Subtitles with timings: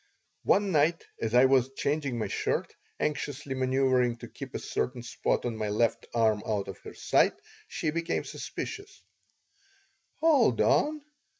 [0.45, 5.45] One night, as I was changing my shirt, anxiously manoeuvering to keep a certain spot
[5.45, 7.35] on my left arm out of her sight,
[7.67, 9.03] she became suspicious
[10.19, 11.03] "Hold on.